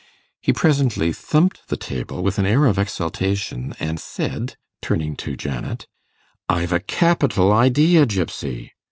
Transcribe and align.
He 0.41 0.51
presently 0.51 1.13
thumped 1.13 1.67
the 1.67 1.77
table 1.77 2.23
with 2.23 2.39
an 2.39 2.45
air 2.47 2.65
of 2.65 2.79
exultation, 2.79 3.75
and, 3.79 3.99
said 3.99 4.55
turning 4.81 5.15
to 5.17 5.35
Janet, 5.35 5.85
'I've 6.49 6.73
a 6.73 6.79
capital 6.79 7.53
idea, 7.53 8.07
Gypsy! 8.07 8.71